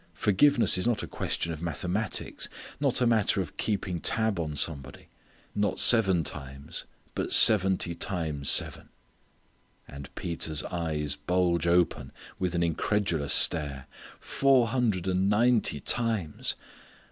Forgiveness 0.15 0.79
is 0.79 0.87
not 0.87 1.03
a 1.03 1.07
question 1.07 1.53
of 1.53 1.61
mathematics; 1.61 2.49
not 2.79 3.01
a 3.01 3.05
matter 3.05 3.39
of 3.39 3.55
keeping 3.57 3.99
tab 4.01 4.39
on 4.39 4.55
somebody: 4.55 5.09
not 5.53 5.79
seven 5.79 6.23
times 6.23 6.85
but 7.13 7.31
seventy 7.31 7.93
times 7.93 8.49
seven." 8.49 8.89
And 9.87 10.09
Peter's 10.15 10.63
eyes 10.63 11.15
bulge 11.15 11.67
open 11.67 12.11
with 12.39 12.55
an 12.55 12.63
incredulous 12.63 13.31
stare 13.33 13.85
"four 14.19 14.69
hundred 14.69 15.07
and 15.07 15.29
ninety 15.29 15.79
times!... 15.79 16.55